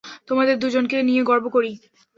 [0.27, 1.71] তোমাদের দুজনকে নিয়ে গর্ব করি।